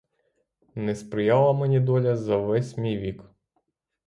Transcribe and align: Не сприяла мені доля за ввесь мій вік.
Не 0.75 0.95
сприяла 0.95 1.53
мені 1.53 1.79
доля 1.79 2.15
за 2.15 2.37
ввесь 2.37 2.77
мій 2.77 2.97
вік. 2.97 3.23